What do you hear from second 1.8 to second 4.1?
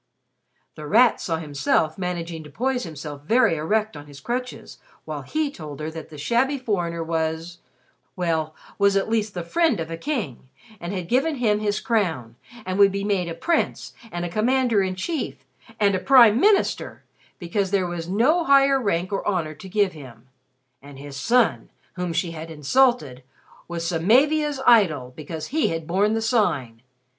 managing to poise himself very erect on